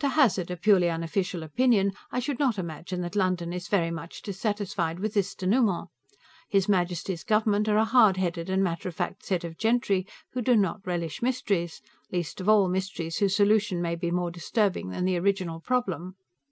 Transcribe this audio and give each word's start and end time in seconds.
To 0.00 0.08
hazard 0.10 0.50
a 0.50 0.58
purely 0.58 0.90
unofficial 0.90 1.42
opinion, 1.42 1.94
I 2.10 2.20
should 2.20 2.38
not 2.38 2.58
imagine 2.58 3.00
that 3.00 3.16
London 3.16 3.54
is 3.54 3.68
very 3.68 3.90
much 3.90 4.20
dissatisfied 4.20 5.00
with 5.00 5.14
this 5.14 5.34
dénouement. 5.34 5.86
His 6.50 6.68
Majesty's 6.68 7.24
government 7.24 7.70
are 7.70 7.78
a 7.78 7.86
hard 7.86 8.18
headed 8.18 8.50
and 8.50 8.62
matter 8.62 8.90
of 8.90 8.94
fact 8.94 9.24
set 9.24 9.44
of 9.44 9.56
gentry 9.56 10.06
who 10.34 10.42
do 10.42 10.56
not 10.56 10.86
relish 10.86 11.22
mysteries, 11.22 11.80
least 12.10 12.38
of 12.38 12.50
all 12.50 12.68
mysteries 12.68 13.16
whose 13.16 13.34
solution 13.34 13.80
may 13.80 13.94
be 13.96 14.10
more 14.10 14.30
disturbing 14.30 14.90
than 14.90 15.06
the 15.06 15.16
original 15.18 15.58
problem. 15.60 16.16